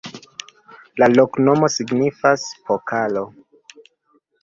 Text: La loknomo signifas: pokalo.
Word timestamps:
La 1.01 1.09
loknomo 1.17 1.71
signifas: 1.75 2.49
pokalo. 2.73 3.27